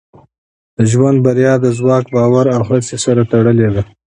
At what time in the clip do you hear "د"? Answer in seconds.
0.77-0.79, 1.63-1.67